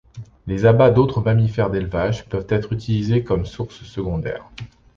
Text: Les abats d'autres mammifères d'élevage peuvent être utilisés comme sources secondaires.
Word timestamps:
Les 0.47 0.65
abats 0.65 0.89
d'autres 0.89 1.21
mammifères 1.21 1.69
d'élevage 1.69 2.25
peuvent 2.25 2.47
être 2.49 2.73
utilisés 2.73 3.23
comme 3.23 3.45
sources 3.45 3.83
secondaires. 3.83 4.45